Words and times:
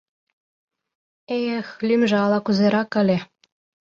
—Э-эх, 1.35 1.67
лӱмжӧ 1.87 2.17
ала-кузерак 2.25 2.91
ыле... 3.01 3.17